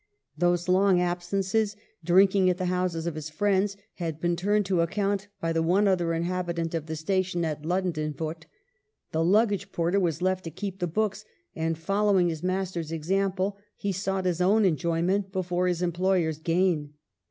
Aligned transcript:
Those 0.35 0.67
long 0.67 0.99
absences, 0.99 1.77
drinking 2.03 2.49
at 2.49 2.57
the 2.57 2.65
houses 2.73 3.05
of 3.05 3.13
his 3.13 3.29
friends, 3.29 3.77
had 3.97 4.19
been 4.19 4.35
turned 4.35 4.65
to 4.65 4.81
account 4.81 5.27
by 5.39 5.53
the 5.53 5.61
one 5.61 5.87
other 5.87 6.11
inhabitant 6.15 6.73
of 6.73 6.87
the 6.87 6.95
station 6.95 7.45
at 7.45 7.61
Ludden 7.61 7.93
denfoot. 7.93 8.45
The 9.11 9.23
luggage 9.23 9.71
porter 9.71 9.99
was 9.99 10.19
left 10.19 10.43
to 10.45 10.49
keep 10.49 10.79
the 10.79 10.87
books, 10.87 11.23
and, 11.55 11.77
following 11.77 12.29
his 12.29 12.41
master's 12.41 12.91
example, 12.91 13.59
he 13.77 13.91
sought 13.91 14.25
his 14.25 14.41
own 14.41 14.65
enjoyment 14.65 15.31
before 15.31 15.67
his 15.67 15.83
em 15.83 15.91
ployers' 15.91 16.41
gain. 16.43 16.95